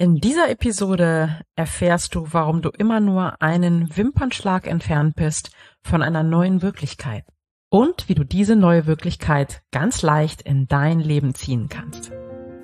[0.00, 5.50] In dieser Episode erfährst du, warum du immer nur einen Wimpernschlag entfernt bist
[5.82, 7.22] von einer neuen Wirklichkeit
[7.68, 12.12] und wie du diese neue Wirklichkeit ganz leicht in dein Leben ziehen kannst.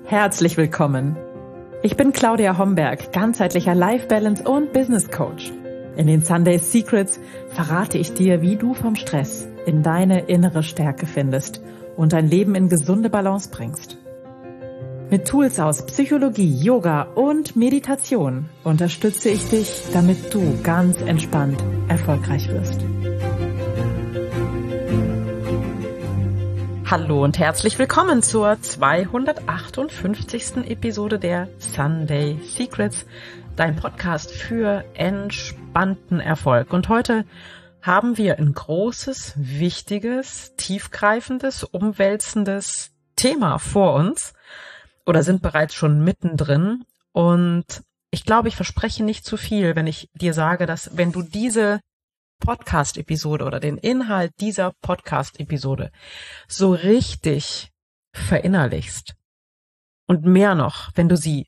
[0.05, 1.15] Herzlich willkommen.
[1.83, 5.51] Ich bin Claudia Homberg, ganzheitlicher Life Balance und Business Coach.
[5.95, 7.19] In den Sunday Secrets
[7.49, 11.61] verrate ich dir, wie du vom Stress in deine innere Stärke findest
[11.97, 13.99] und dein Leben in gesunde Balance bringst.
[15.09, 22.49] Mit Tools aus Psychologie, Yoga und Meditation unterstütze ich dich, damit du ganz entspannt erfolgreich
[22.49, 22.81] wirst.
[26.91, 30.69] Hallo und herzlich willkommen zur 258.
[30.69, 33.05] Episode der Sunday Secrets,
[33.55, 36.73] dein Podcast für entspannten Erfolg.
[36.73, 37.23] Und heute
[37.81, 44.33] haben wir ein großes, wichtiges, tiefgreifendes, umwälzendes Thema vor uns
[45.07, 46.83] oder sind bereits schon mittendrin.
[47.13, 51.23] Und ich glaube, ich verspreche nicht zu viel, wenn ich dir sage, dass wenn du
[51.23, 51.79] diese
[52.39, 55.91] Podcast-Episode oder den Inhalt dieser Podcast-Episode
[56.47, 57.71] so richtig
[58.13, 59.15] verinnerlichst
[60.07, 61.47] und mehr noch, wenn du sie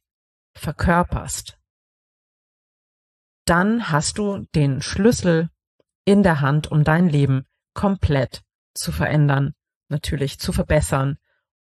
[0.55, 1.57] verkörperst,
[3.45, 5.49] dann hast du den Schlüssel
[6.05, 8.41] in der Hand, um dein Leben komplett
[8.73, 9.53] zu verändern,
[9.89, 11.17] natürlich zu verbessern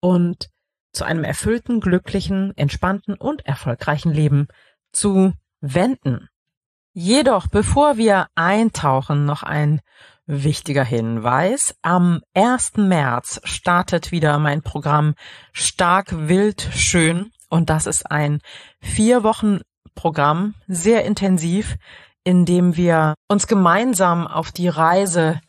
[0.02, 0.50] und
[0.94, 4.48] zu einem erfüllten, glücklichen, entspannten und erfolgreichen Leben
[4.92, 6.30] zu wenden.
[6.94, 9.82] Jedoch, bevor wir eintauchen, noch ein
[10.26, 11.76] wichtiger Hinweis.
[11.82, 12.78] Am 1.
[12.78, 15.16] März startet wieder mein Programm
[15.52, 17.32] Stark, Wild, Schön.
[17.50, 18.40] Und das ist ein
[18.80, 19.60] vier Wochen
[19.96, 21.78] Programm, sehr intensiv,
[22.24, 25.40] in dem wir uns gemeinsam auf die Reise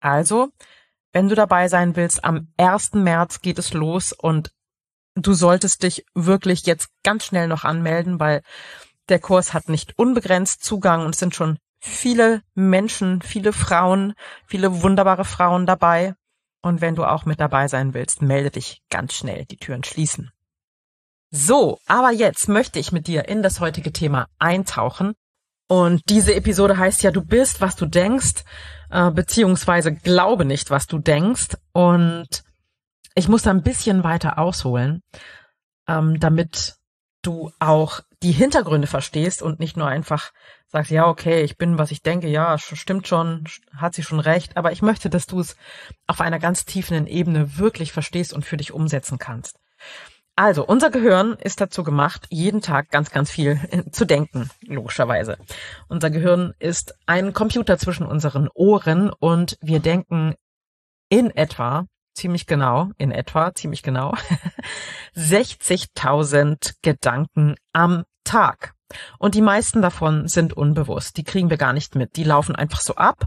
[0.00, 0.50] Also,
[1.12, 2.94] wenn du dabei sein willst, am 1.
[2.94, 4.52] März geht es los und
[5.14, 8.42] du solltest dich wirklich jetzt ganz schnell noch anmelden, weil
[9.08, 14.14] der Kurs hat nicht unbegrenzt Zugang und es sind schon viele Menschen, viele Frauen,
[14.46, 16.14] viele wunderbare Frauen dabei.
[16.60, 19.44] Und wenn du auch mit dabei sein willst, melde dich ganz schnell.
[19.46, 20.32] Die Türen schließen.
[21.38, 25.12] So, aber jetzt möchte ich mit dir in das heutige Thema eintauchen.
[25.68, 28.42] Und diese Episode heißt ja, du bist, was du denkst,
[28.90, 31.58] äh, beziehungsweise glaube nicht, was du denkst.
[31.74, 32.42] Und
[33.14, 35.02] ich muss da ein bisschen weiter ausholen,
[35.86, 36.76] ähm, damit
[37.20, 40.30] du auch die Hintergründe verstehst und nicht nur einfach
[40.68, 43.44] sagst, ja, okay, ich bin, was ich denke, ja, stimmt schon,
[43.76, 45.54] hat sie schon recht, aber ich möchte, dass du es
[46.06, 49.58] auf einer ganz tiefen Ebene wirklich verstehst und für dich umsetzen kannst.
[50.38, 55.38] Also, unser Gehirn ist dazu gemacht, jeden Tag ganz, ganz viel äh, zu denken, logischerweise.
[55.88, 60.34] Unser Gehirn ist ein Computer zwischen unseren Ohren und wir denken
[61.08, 64.14] in etwa, ziemlich genau, in etwa, ziemlich genau,
[65.16, 68.74] 60.000 Gedanken am Tag.
[69.18, 71.16] Und die meisten davon sind unbewusst.
[71.16, 72.16] Die kriegen wir gar nicht mit.
[72.16, 73.24] Die laufen einfach so ab.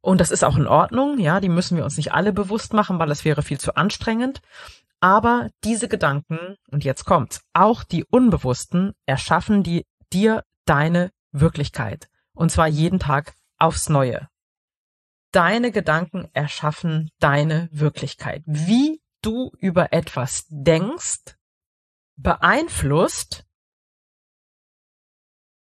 [0.00, 1.18] Und das ist auch in Ordnung.
[1.18, 4.40] Ja, die müssen wir uns nicht alle bewusst machen, weil es wäre viel zu anstrengend.
[5.00, 12.08] Aber diese Gedanken, und jetzt kommt's, auch die unbewussten, erschaffen die, dir deine Wirklichkeit.
[12.32, 14.28] Und zwar jeden Tag aufs Neue.
[15.32, 18.42] Deine Gedanken erschaffen deine Wirklichkeit.
[18.46, 21.36] Wie du über etwas denkst,
[22.16, 23.44] beeinflusst,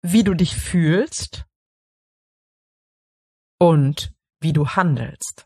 [0.02, 1.46] wie du dich fühlst
[3.58, 5.44] und wie du handelst.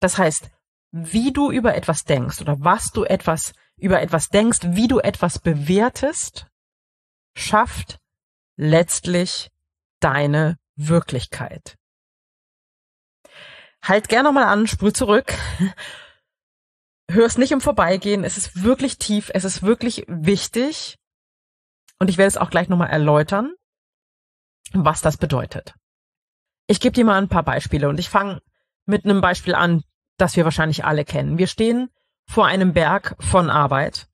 [0.00, 0.50] Das heißt,
[0.96, 5.40] wie du über etwas denkst oder was du etwas über etwas denkst, wie du etwas
[5.40, 6.46] bewertest,
[7.36, 7.98] schafft
[8.56, 9.50] letztlich
[9.98, 11.76] deine Wirklichkeit.
[13.82, 15.34] Halt gerne nochmal an, sprüh zurück.
[17.10, 18.22] Hör es nicht im Vorbeigehen.
[18.22, 19.32] Es ist wirklich tief.
[19.34, 20.96] Es ist wirklich wichtig.
[21.98, 23.52] Und ich werde es auch gleich nochmal erläutern.
[24.72, 25.74] was das bedeutet.
[26.66, 28.40] Ich gebe dir mal ein paar Beispiele und ich fange
[28.86, 29.84] mit einem Beispiel an,
[30.16, 31.38] das wir wahrscheinlich alle kennen.
[31.38, 31.90] Wir stehen
[32.26, 34.08] vor einem Berg von Arbeit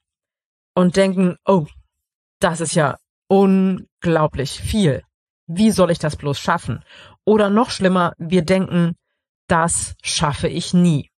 [0.75, 1.67] und denken, oh,
[2.41, 2.99] das ist ja
[3.29, 5.05] unglaublich viel.
[5.47, 6.85] Wie soll ich das bloß schaffen?
[7.25, 8.97] Oder noch schlimmer, wir denken,
[9.47, 11.11] das schaffe ich nie.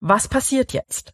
[0.00, 1.12] Was passiert jetzt?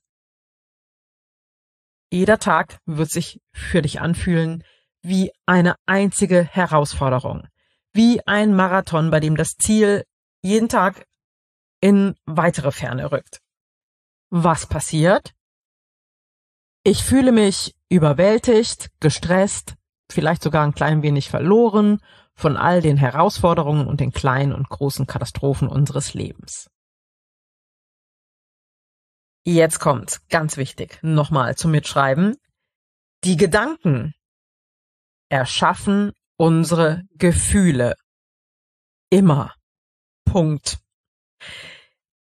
[2.10, 4.64] Jeder Tag wird sich für dich anfühlen
[5.02, 7.46] wie eine einzige Herausforderung,
[7.92, 10.04] wie ein Marathon, bei dem das Ziel
[10.42, 11.06] jeden Tag
[11.80, 13.40] in weitere Ferne rückt.
[14.30, 15.34] Was passiert?
[16.84, 19.74] Ich fühle mich überwältigt, gestresst,
[20.10, 22.00] vielleicht sogar ein klein wenig verloren
[22.34, 26.70] von all den Herausforderungen und den kleinen und großen Katastrophen unseres Lebens.
[29.44, 32.36] Jetzt kommt's, ganz wichtig, nochmal zum Mitschreiben.
[33.24, 34.14] Die Gedanken
[35.30, 37.96] erschaffen unsere Gefühle.
[39.10, 39.54] Immer.
[40.24, 40.78] Punkt.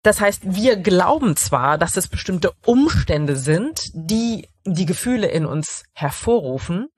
[0.04, 5.84] Das heißt, wir glauben zwar, dass es bestimmte Umstände sind, die die Gefühle in uns
[5.94, 6.90] hervorrufen,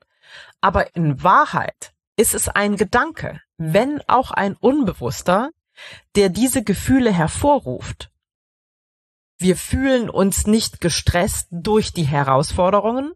[0.60, 5.50] aber in Wahrheit ist es ein Gedanke, wenn auch ein unbewusster,
[6.16, 8.10] der diese Gefühle hervorruft.
[9.38, 13.12] Wir fühlen uns nicht gestresst durch die Herausforderungen,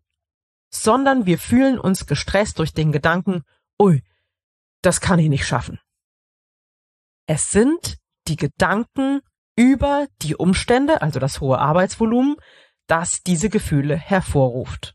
[0.71, 3.43] sondern wir fühlen uns gestresst durch den Gedanken,
[3.79, 4.03] ui,
[4.81, 5.81] das kann ich nicht schaffen.
[7.27, 7.99] Es sind
[8.29, 9.21] die Gedanken
[9.57, 12.37] über die Umstände, also das hohe Arbeitsvolumen,
[12.87, 14.95] das diese Gefühle hervorruft.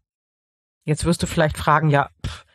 [0.86, 2.46] Jetzt wirst du vielleicht fragen, ja, pff,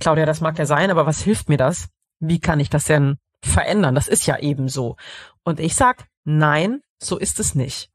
[0.00, 1.88] Claudia, das mag ja sein, aber was hilft mir das?
[2.20, 3.94] Wie kann ich das denn verändern?
[3.94, 4.96] Das ist ja eben so.
[5.44, 7.90] Und ich sag, nein, so ist es nicht.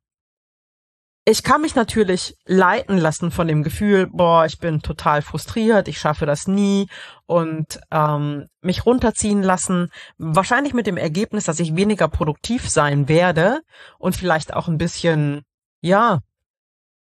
[1.25, 5.97] Ich kann mich natürlich leiten lassen von dem Gefühl, boah, ich bin total frustriert, ich
[5.97, 6.89] schaffe das nie
[7.25, 9.89] und ähm, mich runterziehen lassen.
[10.17, 13.61] Wahrscheinlich mit dem Ergebnis, dass ich weniger produktiv sein werde
[13.99, 15.43] und vielleicht auch ein bisschen,
[15.79, 16.19] ja,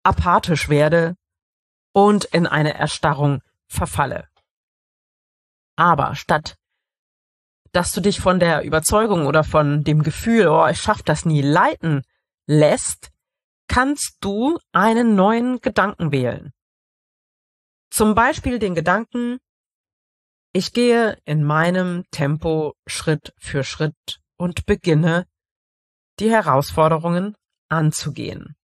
[0.02, 1.16] apathisch werde
[1.94, 4.28] und in eine Erstarrung verfalle.
[5.76, 6.56] Aber statt
[7.72, 11.42] dass du dich von der Überzeugung oder von dem Gefühl, oh, ich schaff das nie
[11.42, 12.02] leiten
[12.48, 13.10] lässt,
[13.70, 16.52] kannst du einen neuen Gedanken wählen.
[17.90, 19.40] Zum Beispiel den Gedanken,
[20.52, 25.28] ich gehe in meinem Tempo Schritt für Schritt und beginne,
[26.20, 27.36] die Herausforderungen
[27.70, 28.56] anzugehen.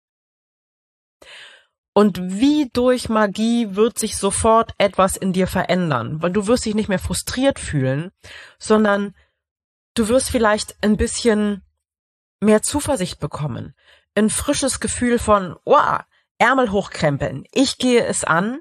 [1.93, 6.75] Und wie durch Magie wird sich sofort etwas in dir verändern, weil du wirst dich
[6.75, 8.11] nicht mehr frustriert fühlen,
[8.57, 9.15] sondern
[9.93, 11.63] du wirst vielleicht ein bisschen
[12.41, 13.75] mehr Zuversicht bekommen
[14.15, 16.01] ein frisches Gefühl von, wow,
[16.37, 17.45] Ärmel hochkrempeln.
[17.51, 18.59] Ich gehe es an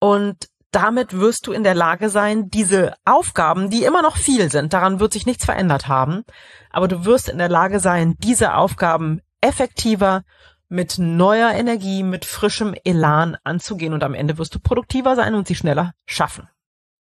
[0.00, 4.72] und damit wirst du in der Lage sein, diese Aufgaben, die immer noch viel sind,
[4.72, 6.24] daran wird sich nichts verändert haben,
[6.70, 10.24] aber du wirst in der Lage sein, diese Aufgaben effektiver
[10.68, 15.46] mit neuer Energie, mit frischem Elan anzugehen und am Ende wirst du produktiver sein und
[15.46, 16.48] sie schneller schaffen.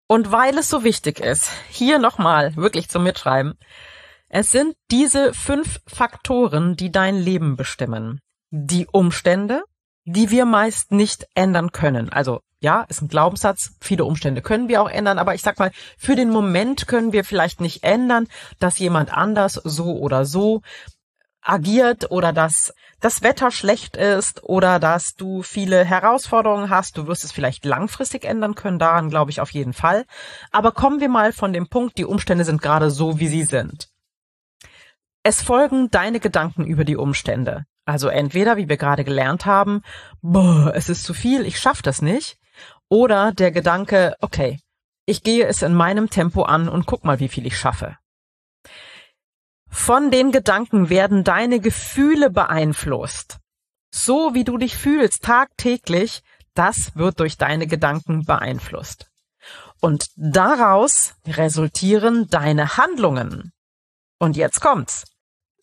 [0.06, 3.54] Und weil es so wichtig ist, hier nochmal wirklich zum Mitschreiben,
[4.36, 8.20] es sind diese fünf Faktoren, die dein Leben bestimmen.
[8.50, 9.62] Die Umstände,
[10.04, 12.08] die wir meist nicht ändern können.
[12.08, 13.76] Also ja, ist ein Glaubenssatz.
[13.80, 17.22] Viele Umstände können wir auch ändern, aber ich sag mal, für den Moment können wir
[17.22, 18.26] vielleicht nicht ändern,
[18.58, 20.62] dass jemand anders so oder so
[21.40, 26.98] agiert oder dass das Wetter schlecht ist oder dass du viele Herausforderungen hast.
[26.98, 30.06] Du wirst es vielleicht langfristig ändern können, daran glaube ich auf jeden Fall.
[30.50, 33.93] Aber kommen wir mal von dem Punkt, die Umstände sind gerade so, wie sie sind.
[35.26, 37.64] Es folgen deine Gedanken über die Umstände.
[37.86, 39.80] Also entweder, wie wir gerade gelernt haben,
[40.20, 42.36] boah, es ist zu viel, ich schaff das nicht.
[42.90, 44.60] Oder der Gedanke, okay,
[45.06, 47.96] ich gehe es in meinem Tempo an und guck mal, wie viel ich schaffe.
[49.70, 53.38] Von den Gedanken werden deine Gefühle beeinflusst.
[53.90, 59.10] So wie du dich fühlst tagtäglich, das wird durch deine Gedanken beeinflusst.
[59.80, 63.52] Und daraus resultieren deine Handlungen.
[64.18, 65.04] Und jetzt kommt's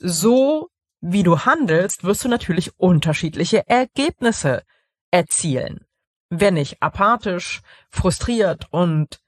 [0.01, 0.70] so
[1.01, 4.63] wie du handelst, wirst du natürlich unterschiedliche Ergebnisse
[5.12, 5.86] erzielen.
[6.29, 9.20] Wenn ich apathisch, frustriert und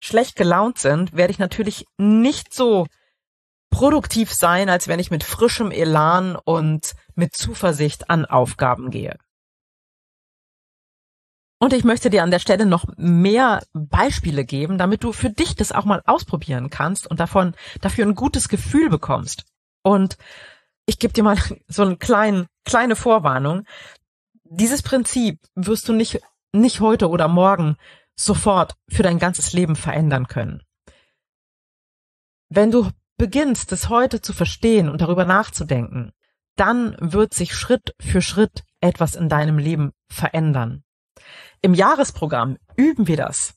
[0.00, 2.86] schlecht gelaunt sind, werde ich natürlich nicht so
[3.70, 9.16] produktiv sein, als wenn ich mit frischem Elan und mit Zuversicht an Aufgaben gehe.
[11.58, 15.56] Und ich möchte dir an der Stelle noch mehr Beispiele geben, damit du für dich
[15.56, 19.44] das auch mal ausprobieren kannst und davon dafür ein gutes Gefühl bekommst.
[19.84, 20.16] Und
[20.86, 21.36] ich gebe dir mal
[21.68, 23.64] so eine kleine, kleine Vorwarnung.
[24.42, 26.20] Dieses Prinzip wirst du nicht,
[26.52, 27.76] nicht heute oder morgen
[28.16, 30.62] sofort für dein ganzes Leben verändern können.
[32.48, 36.12] wenn du beginnst, es heute zu verstehen und darüber nachzudenken,
[36.56, 40.84] dann wird sich Schritt für Schritt etwas in deinem Leben verändern.
[41.62, 43.54] Im Jahresprogramm üben wir das.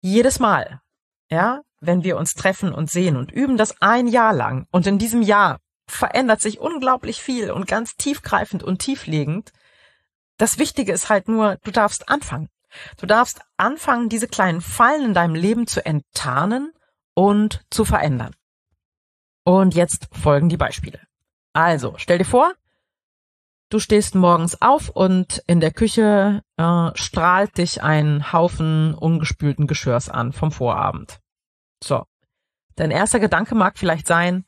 [0.00, 0.80] Jedes Mal.
[1.30, 4.66] Ja, wenn wir uns treffen und sehen und üben das ein Jahr lang.
[4.70, 9.52] Und in diesem Jahr verändert sich unglaublich viel und ganz tiefgreifend und tieflegend.
[10.38, 12.48] Das Wichtige ist halt nur, du darfst anfangen.
[12.98, 16.72] Du darfst anfangen, diese kleinen Fallen in deinem Leben zu enttarnen
[17.14, 18.34] und zu verändern.
[19.44, 21.00] Und jetzt folgen die Beispiele.
[21.52, 22.52] Also, stell dir vor,
[23.70, 30.08] du stehst morgens auf und in der Küche äh, strahlt dich ein Haufen ungespülten Geschirrs
[30.08, 31.20] an vom Vorabend.
[31.82, 32.04] So.
[32.74, 34.44] Dein erster Gedanke mag vielleicht sein,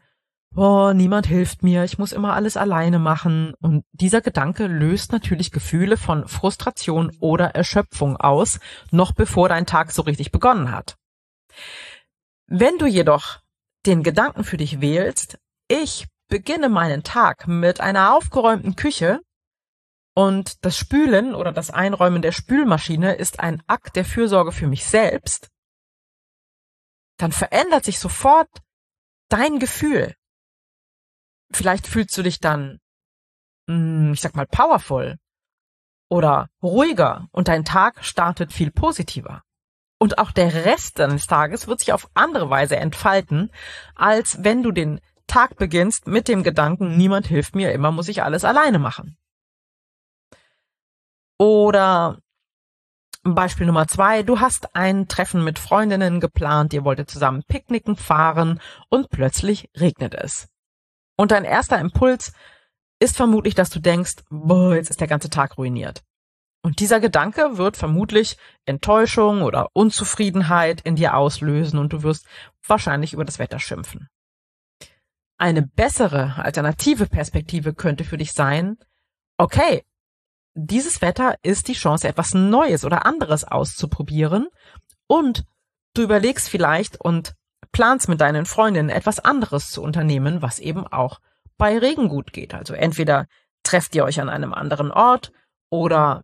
[0.57, 3.55] oh, niemand hilft mir, ich muss immer alles alleine machen.
[3.61, 9.93] Und dieser Gedanke löst natürlich Gefühle von Frustration oder Erschöpfung aus, noch bevor dein Tag
[9.93, 10.97] so richtig begonnen hat.
[12.47, 13.41] Wenn du jedoch
[13.87, 15.39] den Gedanken für dich wählst,
[15.69, 19.21] ich beginne meinen Tag mit einer aufgeräumten Küche
[20.15, 24.85] und das Spülen oder das Einräumen der Spülmaschine ist ein Akt der Fürsorge für mich
[24.85, 25.49] selbst,
[27.19, 28.49] dann verändert sich sofort
[29.29, 30.15] dein Gefühl
[31.53, 32.79] vielleicht fühlst du dich dann,
[33.69, 35.17] hm, ich sag mal, powerful
[36.11, 39.43] oder ruhiger und dein Tag startet viel positiver.
[39.99, 43.51] Und auch der Rest deines Tages wird sich auf andere Weise entfalten,
[43.95, 48.23] als wenn du den Tag beginnst mit dem Gedanken, niemand hilft mir, immer muss ich
[48.23, 49.17] alles alleine machen.
[51.39, 52.19] Oder
[53.23, 58.61] Beispiel Nummer zwei, du hast ein Treffen mit Freundinnen geplant, ihr wolltet zusammen picknicken fahren
[58.89, 60.49] und plötzlich regnet es.
[61.19, 62.33] Und dein erster Impuls
[63.01, 66.03] ist vermutlich, dass du denkst, boah, jetzt ist der ganze Tag ruiniert.
[66.63, 72.27] Und dieser Gedanke wird vermutlich Enttäuschung oder Unzufriedenheit in dir auslösen und du wirst
[72.67, 74.09] wahrscheinlich über das Wetter schimpfen.
[75.39, 78.77] Eine bessere alternative Perspektive könnte für dich sein,
[79.39, 79.85] okay,
[80.55, 84.49] dieses Wetter ist die Chance, etwas Neues oder anderes auszuprobieren
[85.07, 85.45] und
[85.95, 87.35] du überlegst vielleicht und
[87.73, 91.21] planst mit deinen Freundinnen etwas anderes zu unternehmen, was eben auch
[91.57, 92.55] bei Regen gut geht.
[92.55, 93.27] Also entweder
[93.63, 95.33] trefft ihr euch an einem anderen Ort
[95.71, 96.23] oder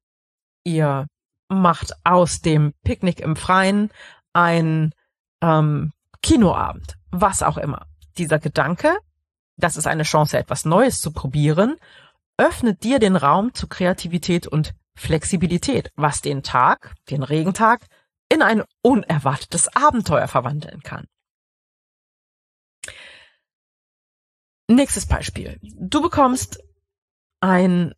[0.62, 1.06] ihr
[1.48, 3.90] macht aus dem Picknick im Freien
[4.32, 4.94] ein
[5.42, 7.86] ähm, Kinoabend, was auch immer.
[8.16, 8.96] Dieser Gedanke,
[9.56, 11.76] das ist eine Chance, etwas Neues zu probieren,
[12.36, 17.86] öffnet dir den Raum zu Kreativität und Flexibilität, was den Tag, den Regentag,
[18.28, 21.06] in ein unerwartetes Abenteuer verwandeln kann.
[24.68, 25.58] Nächstes Beispiel.
[25.62, 26.62] Du bekommst
[27.40, 27.94] ein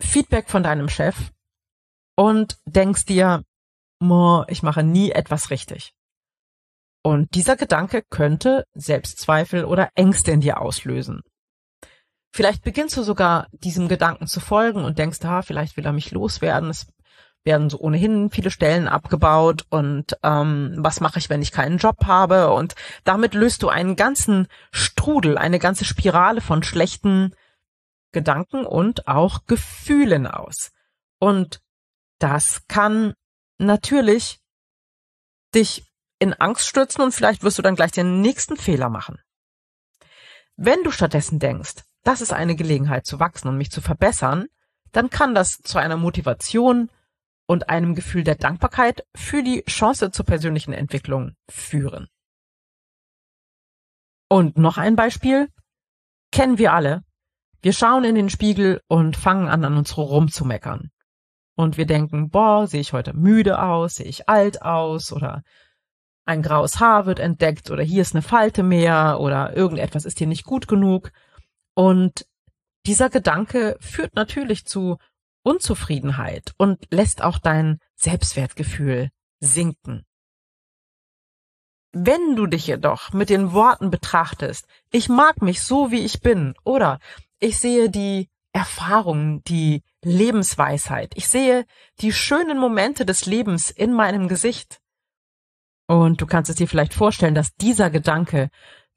[0.00, 1.30] Feedback von deinem Chef
[2.16, 3.44] und denkst dir,
[4.48, 5.92] ich mache nie etwas richtig.
[7.04, 11.22] Und dieser Gedanke könnte Selbstzweifel oder Ängste in dir auslösen.
[12.34, 16.10] Vielleicht beginnst du sogar diesem Gedanken zu folgen und denkst, ah, vielleicht will er mich
[16.10, 16.86] loswerden, es
[17.48, 22.04] werden so ohnehin viele Stellen abgebaut und ähm, was mache ich, wenn ich keinen Job
[22.04, 22.52] habe?
[22.52, 22.74] Und
[23.04, 27.34] damit löst du einen ganzen Strudel, eine ganze Spirale von schlechten
[28.12, 30.72] Gedanken und auch Gefühlen aus.
[31.18, 31.62] Und
[32.18, 33.14] das kann
[33.56, 34.40] natürlich
[35.54, 39.18] dich in Angst stürzen und vielleicht wirst du dann gleich den nächsten Fehler machen.
[40.56, 44.48] Wenn du stattdessen denkst, das ist eine Gelegenheit zu wachsen und mich zu verbessern,
[44.92, 46.90] dann kann das zu einer Motivation
[47.48, 52.08] und einem Gefühl der Dankbarkeit für die Chance zur persönlichen Entwicklung führen.
[54.28, 55.48] Und noch ein Beispiel
[56.30, 57.02] kennen wir alle.
[57.62, 60.90] Wir schauen in den Spiegel und fangen an, an uns rumzumeckern.
[61.56, 65.42] Und wir denken, boah, sehe ich heute müde aus, sehe ich alt aus oder
[66.26, 70.26] ein graues Haar wird entdeckt oder hier ist eine Falte mehr oder irgendetwas ist hier
[70.26, 71.10] nicht gut genug.
[71.74, 72.26] Und
[72.84, 74.98] dieser Gedanke führt natürlich zu
[75.42, 80.04] Unzufriedenheit und lässt auch dein Selbstwertgefühl sinken.
[81.92, 86.54] Wenn du dich jedoch mit den Worten betrachtest, ich mag mich so, wie ich bin,
[86.64, 86.98] oder
[87.40, 91.64] ich sehe die Erfahrung, die Lebensweisheit, ich sehe
[92.00, 94.80] die schönen Momente des Lebens in meinem Gesicht.
[95.86, 98.50] Und du kannst es dir vielleicht vorstellen, dass dieser Gedanke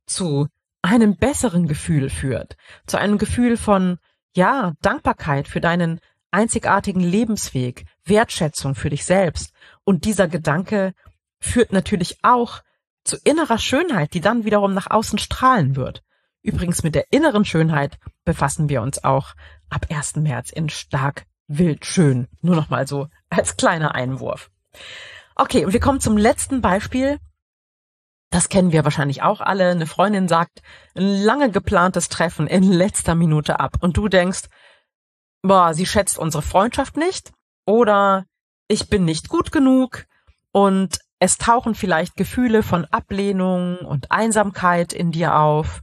[0.05, 0.47] zu
[0.81, 2.57] einem besseren Gefühl führt,
[2.87, 3.99] zu einem Gefühl von,
[4.35, 5.99] ja, Dankbarkeit für deinen
[6.31, 9.53] einzigartigen Lebensweg, Wertschätzung für dich selbst.
[9.83, 10.93] Und dieser Gedanke
[11.39, 12.61] führt natürlich auch
[13.03, 16.03] zu innerer Schönheit, die dann wiederum nach außen strahlen wird.
[16.43, 19.33] Übrigens mit der inneren Schönheit befassen wir uns auch
[19.69, 20.17] ab 1.
[20.17, 22.27] März in stark wild schön.
[22.41, 24.49] Nur noch mal so als kleiner Einwurf.
[25.35, 27.19] Okay, und wir kommen zum letzten Beispiel.
[28.29, 29.69] Das kennen wir wahrscheinlich auch alle.
[29.69, 30.61] Eine Freundin sagt
[30.95, 34.43] ein lange geplantes Treffen in letzter Minute ab und du denkst,
[35.41, 37.31] boah, sie schätzt unsere Freundschaft nicht
[37.65, 38.25] oder
[38.67, 40.05] ich bin nicht gut genug
[40.51, 45.81] und es tauchen vielleicht Gefühle von Ablehnung und Einsamkeit in dir auf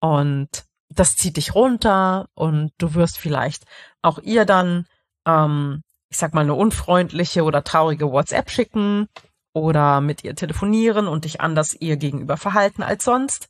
[0.00, 0.48] und
[0.88, 3.64] das zieht dich runter und du wirst vielleicht
[4.02, 4.86] auch ihr dann,
[5.26, 9.08] ähm, ich sag mal, eine unfreundliche oder traurige WhatsApp schicken
[9.54, 13.48] oder mit ihr telefonieren und dich anders ihr gegenüber verhalten als sonst.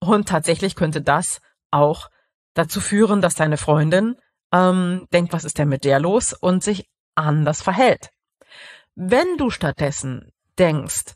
[0.00, 1.40] Und tatsächlich könnte das
[1.70, 2.10] auch
[2.54, 4.16] dazu führen, dass deine Freundin
[4.54, 6.32] ähm, denkt, was ist denn mit der los?
[6.32, 8.10] Und sich anders verhält.
[8.94, 11.14] Wenn du stattdessen denkst,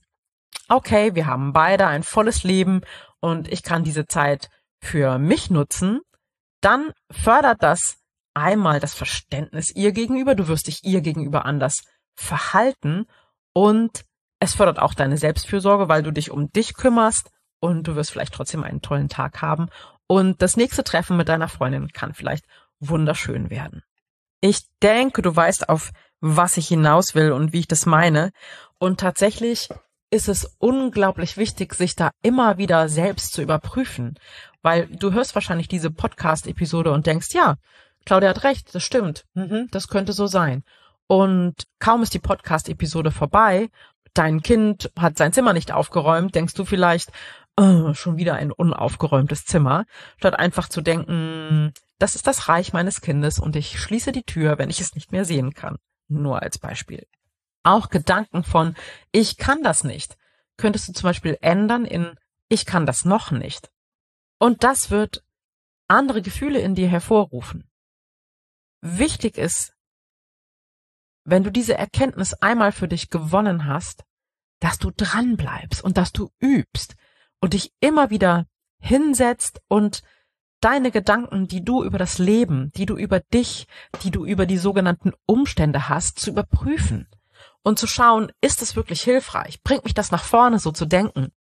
[0.68, 2.82] okay, wir haben beide ein volles Leben
[3.20, 4.48] und ich kann diese Zeit
[4.80, 6.00] für mich nutzen,
[6.60, 7.98] dann fördert das
[8.34, 11.84] einmal das Verständnis ihr gegenüber, du wirst dich ihr gegenüber anders
[12.16, 13.06] verhalten
[13.52, 14.04] und
[14.40, 17.30] es fördert auch deine Selbstfürsorge, weil du dich um dich kümmerst
[17.60, 19.68] und du wirst vielleicht trotzdem einen tollen Tag haben.
[20.06, 22.44] Und das nächste Treffen mit deiner Freundin kann vielleicht
[22.80, 23.82] wunderschön werden.
[24.40, 28.30] Ich denke, du weißt, auf was ich hinaus will und wie ich das meine.
[28.78, 29.68] Und tatsächlich
[30.10, 34.18] ist es unglaublich wichtig, sich da immer wieder selbst zu überprüfen,
[34.62, 37.56] weil du hörst wahrscheinlich diese Podcast-Episode und denkst, ja,
[38.06, 40.64] Claudia hat recht, das stimmt, mhm, das könnte so sein.
[41.08, 43.68] Und kaum ist die Podcast-Episode vorbei,
[44.14, 47.12] dein Kind hat sein Zimmer nicht aufgeräumt, denkst du vielleicht,
[47.58, 49.84] oh, schon wieder ein unaufgeräumtes Zimmer,
[50.16, 54.58] statt einfach zu denken, das ist das Reich meines Kindes und ich schließe die Tür,
[54.58, 55.76] wenn ich es nicht mehr sehen kann.
[56.08, 57.06] Nur als Beispiel.
[57.62, 58.74] Auch Gedanken von
[59.12, 60.16] ich kann das nicht
[60.58, 62.18] könntest du zum Beispiel ändern in
[62.50, 63.70] ich kann das noch nicht.
[64.38, 65.22] Und das wird
[65.86, 67.70] andere Gefühle in dir hervorrufen.
[68.80, 69.72] Wichtig ist,
[71.24, 74.04] wenn du diese Erkenntnis einmal für dich gewonnen hast,
[74.60, 76.96] dass du dran bleibst und dass du übst
[77.40, 78.46] und dich immer wieder
[78.80, 80.02] hinsetzt und
[80.60, 83.66] deine Gedanken, die du über das Leben, die du über dich,
[84.02, 87.08] die du über die sogenannten Umstände hast, zu überprüfen
[87.62, 89.62] und zu schauen, ist es wirklich hilfreich?
[89.62, 91.32] Bringt mich das nach vorne, so zu denken?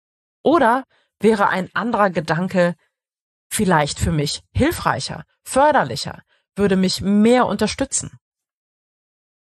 [0.44, 0.84] Oder
[1.20, 2.76] wäre ein anderer Gedanke
[3.50, 6.22] vielleicht für mich hilfreicher, förderlicher,
[6.56, 8.20] würde mich mehr unterstützen?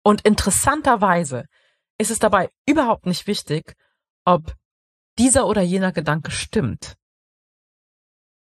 [0.03, 1.45] Und interessanterweise
[1.99, 3.75] ist es dabei überhaupt nicht wichtig,
[4.25, 4.55] ob
[5.19, 6.97] dieser oder jener Gedanke stimmt.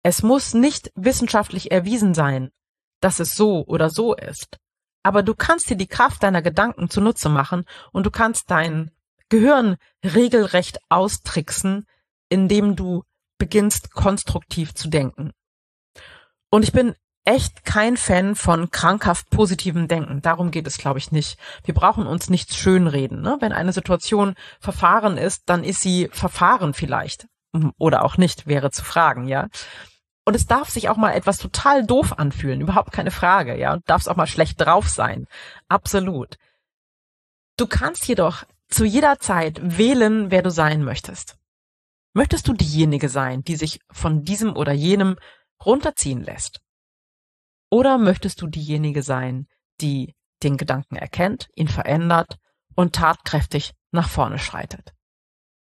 [0.03, 2.51] Es muss nicht wissenschaftlich erwiesen sein,
[3.01, 4.57] dass es so oder so ist.
[5.03, 8.91] Aber du kannst dir die Kraft deiner Gedanken zunutze machen und du kannst dein
[9.29, 11.85] Gehirn regelrecht austricksen,
[12.29, 13.03] indem du
[13.37, 15.31] beginnst konstruktiv zu denken.
[16.49, 16.95] Und ich bin
[17.29, 20.19] echt kein Fan von krankhaft positivem Denken.
[20.23, 21.37] Darum geht es, glaube ich, nicht.
[21.63, 23.21] Wir brauchen uns nichts schönreden.
[23.21, 23.37] Ne?
[23.39, 27.27] Wenn eine Situation verfahren ist, dann ist sie verfahren vielleicht.
[27.77, 29.47] Oder auch nicht, wäre zu fragen, ja.
[30.25, 33.73] Und es darf sich auch mal etwas total doof anfühlen, überhaupt keine Frage, ja.
[33.73, 35.27] Und darf es auch mal schlecht drauf sein.
[35.67, 36.37] Absolut.
[37.57, 41.37] Du kannst jedoch zu jeder Zeit wählen, wer du sein möchtest.
[42.13, 45.17] Möchtest du diejenige sein, die sich von diesem oder jenem
[45.63, 46.61] runterziehen lässt?
[47.69, 49.47] Oder möchtest du diejenige sein,
[49.81, 52.39] die den Gedanken erkennt, ihn verändert
[52.75, 54.93] und tatkräftig nach vorne schreitet?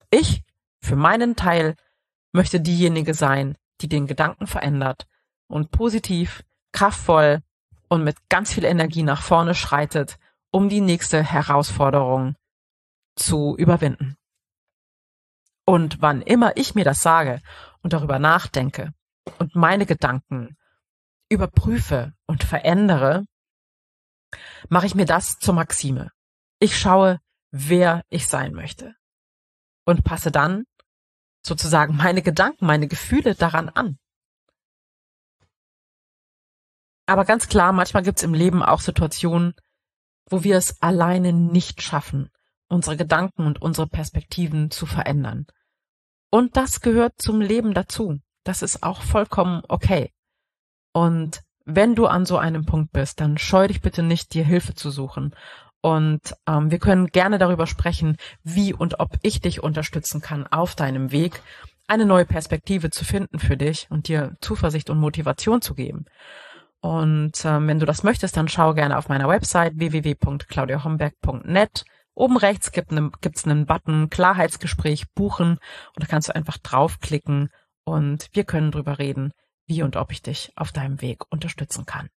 [0.09, 0.43] Ich,
[0.81, 1.75] für meinen Teil,
[2.31, 5.07] möchte diejenige sein, die den Gedanken verändert
[5.47, 7.41] und positiv, kraftvoll
[7.89, 10.17] und mit ganz viel Energie nach vorne schreitet,
[10.51, 12.35] um die nächste Herausforderung
[13.15, 14.15] zu überwinden.
[15.65, 17.41] Und wann immer ich mir das sage
[17.81, 18.93] und darüber nachdenke
[19.39, 20.57] und meine Gedanken
[21.31, 23.25] überprüfe und verändere,
[24.69, 26.11] mache ich mir das zur Maxime.
[26.59, 27.19] Ich schaue,
[27.51, 28.95] wer ich sein möchte
[29.85, 30.65] und passe dann
[31.43, 33.97] sozusagen meine Gedanken, meine Gefühle daran an.
[37.07, 39.53] Aber ganz klar, manchmal gibt es im Leben auch Situationen,
[40.29, 42.29] wo wir es alleine nicht schaffen,
[42.67, 45.47] unsere Gedanken und unsere Perspektiven zu verändern.
[46.29, 48.19] Und das gehört zum Leben dazu.
[48.43, 50.13] Das ist auch vollkommen okay.
[50.93, 54.73] Und wenn du an so einem Punkt bist, dann scheu dich bitte nicht, dir Hilfe
[54.73, 55.33] zu suchen
[55.81, 60.75] und ähm, wir können gerne darüber sprechen, wie und ob ich dich unterstützen kann auf
[60.75, 61.41] deinem Weg,
[61.87, 66.05] eine neue Perspektive zu finden für dich und dir Zuversicht und Motivation zu geben.
[66.79, 71.83] Und ähm, wenn du das möchtest, dann schau gerne auf meiner Website www.claudiahomberg.net.
[72.13, 75.57] Oben rechts gibt ne, gibt's einen Button Klarheitsgespräch buchen
[75.95, 77.49] und da kannst du einfach draufklicken
[77.83, 79.31] und wir können drüber reden,
[79.71, 82.09] wie und ob ich dich auf deinem Weg unterstützen kann.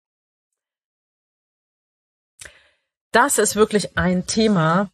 [3.13, 4.91] das ist wirklich ein Thema,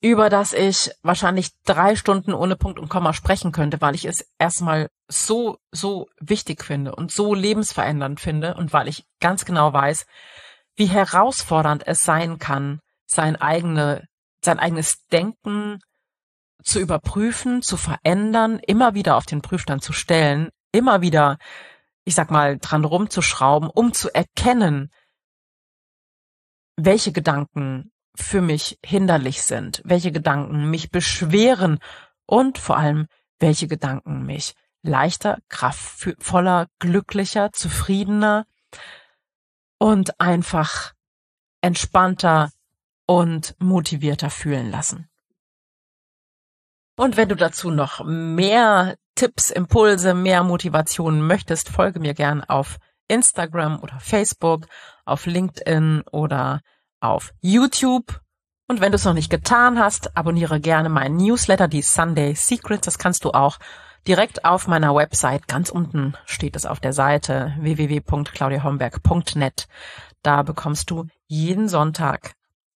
[0.00, 4.30] über das ich wahrscheinlich drei Stunden ohne Punkt und Komma sprechen könnte, weil ich es
[4.38, 10.06] erstmal so, so wichtig finde und so lebensverändernd finde und weil ich ganz genau weiß,
[10.76, 14.06] wie herausfordernd es sein kann, sein eigene,
[14.44, 15.80] sein eigenes Denken
[16.62, 21.38] zu überprüfen, zu verändern, immer wieder auf den Prüfstand zu stellen, immer wieder,
[22.04, 24.90] ich sag mal, dran rumzuschrauben, um zu erkennen,
[26.76, 31.78] welche Gedanken für mich hinderlich sind, welche Gedanken mich beschweren
[32.26, 33.06] und vor allem,
[33.40, 38.46] welche Gedanken mich leichter, kraftvoller, glücklicher, zufriedener
[39.78, 40.92] und einfach
[41.60, 42.50] entspannter
[43.06, 45.08] und motivierter fühlen lassen.
[46.96, 52.78] Und wenn du dazu noch mehr Tipps, Impulse, mehr Motivation möchtest, folge mir gern auf
[53.08, 54.66] Instagram oder Facebook,
[55.04, 56.60] auf LinkedIn oder
[57.00, 58.20] auf YouTube.
[58.68, 62.86] Und wenn du es noch nicht getan hast, abonniere gerne meinen Newsletter, die Sunday Secrets.
[62.86, 63.58] Das kannst du auch
[64.08, 65.46] direkt auf meiner Website.
[65.48, 69.68] Ganz unten steht es auf der Seite www.claudiahomberg.net.
[70.22, 72.32] Da bekommst du jeden Sonntag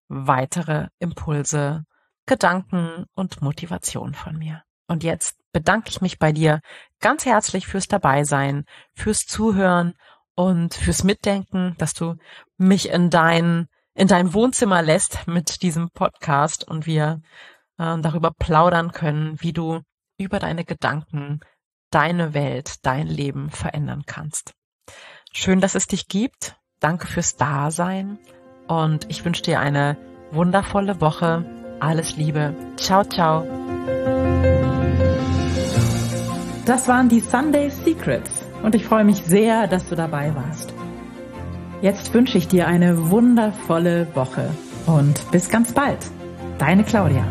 [0.07, 1.83] weitere Impulse,
[2.31, 4.63] Gedanken und Motivation von mir.
[4.87, 6.61] Und jetzt bedanke ich mich bei dir
[7.01, 8.63] ganz herzlich fürs Dabeisein,
[8.93, 9.95] fürs Zuhören
[10.33, 12.15] und fürs Mitdenken, dass du
[12.55, 17.21] mich in dein in dein Wohnzimmer lässt mit diesem Podcast und wir
[17.77, 19.81] äh, darüber plaudern können, wie du
[20.17, 21.41] über deine Gedanken
[21.89, 24.53] deine Welt, dein Leben verändern kannst.
[25.33, 26.55] Schön, dass es dich gibt.
[26.79, 28.19] Danke fürs Dasein
[28.69, 29.97] und ich wünsche dir eine
[30.31, 31.60] wundervolle Woche.
[31.81, 32.53] Alles Liebe.
[32.77, 33.43] Ciao, ciao.
[36.65, 38.29] Das waren die Sunday Secrets
[38.61, 40.71] und ich freue mich sehr, dass du dabei warst.
[41.81, 44.51] Jetzt wünsche ich dir eine wundervolle Woche
[44.85, 45.97] und bis ganz bald.
[46.59, 47.25] Deine Claudia.